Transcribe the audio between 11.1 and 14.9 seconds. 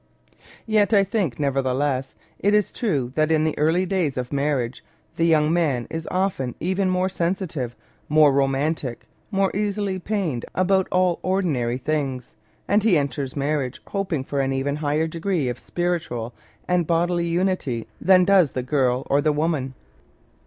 ordinary things, and he enters marriage hoping for an even